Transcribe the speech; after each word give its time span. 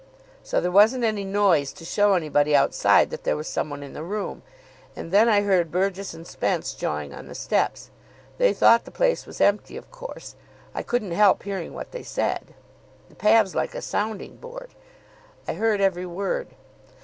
So 0.41 0.59
there 0.59 0.71
wasn't 0.71 1.03
any 1.03 1.23
noise 1.23 1.71
to 1.73 1.85
show 1.85 2.15
anybody 2.15 2.55
outside 2.55 3.11
that 3.11 3.23
there 3.23 3.37
was 3.37 3.47
some 3.47 3.69
one 3.69 3.83
in 3.83 3.93
the 3.93 4.01
room. 4.01 4.41
And 4.95 5.11
then 5.11 5.29
I 5.29 5.41
heard 5.41 5.71
Burgess 5.71 6.11
and 6.15 6.25
Spence 6.25 6.73
jawing 6.73 7.13
on 7.13 7.27
the 7.27 7.35
steps. 7.35 7.91
They 8.39 8.51
thought 8.51 8.85
the 8.85 8.89
place 8.89 9.27
was 9.27 9.39
empty, 9.39 9.77
of 9.77 9.91
course. 9.91 10.33
I 10.73 10.81
couldn't 10.81 11.11
help 11.11 11.43
hearing 11.43 11.75
what 11.75 11.91
they 11.91 12.01
said. 12.01 12.55
The 13.09 13.15
pav.'s 13.15 13.53
like 13.53 13.75
a 13.75 13.81
sounding 13.83 14.37
board. 14.37 14.71
I 15.47 15.53
heard 15.53 15.81
every 15.81 16.07
word. 16.07 16.47